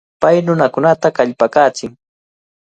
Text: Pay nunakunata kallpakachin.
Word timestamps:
Pay 0.21 0.37
nunakunata 0.45 1.07
kallpakachin. 1.15 1.91